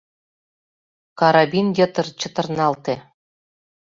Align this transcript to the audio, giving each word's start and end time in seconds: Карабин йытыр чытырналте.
Карабин 1.19 1.67
йытыр 1.77 2.07
чытырналте. 2.19 2.95